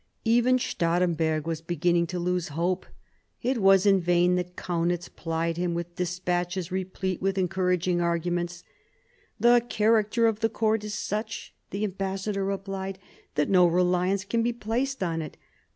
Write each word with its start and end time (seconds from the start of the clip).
Even 0.25 0.57
Stahremberg 0.57 1.45
was 1.45 1.61
beginning 1.61 2.07
to 2.07 2.17
lose 2.17 2.47
hope. 2.47 2.87
It 3.43 3.59
was 3.59 3.85
in 3.85 4.01
vain 4.01 4.33
that 4.33 4.55
Kaunitz 4.55 5.09
plied 5.09 5.57
hint 5.57 5.75
with 5.75 5.95
despatches 5.95 6.71
replete 6.71 7.21
with 7.21 7.37
en 7.37 7.47
couraging 7.47 8.01
arguments. 8.01 8.63
"The 9.39 9.63
character 9.69 10.25
of 10.25 10.39
the 10.39 10.49
court 10.49 10.83
is 10.83 10.95
such," 10.95 11.53
the 11.69 11.83
ambassador 11.83 12.43
replied, 12.43 12.97
"that 13.35 13.47
no 13.47 13.67
reliance 13.67 14.25
can 14.25 14.41
be 14.41 14.53
placed 14.53 15.03
in 15.03 15.21
it. 15.21 15.37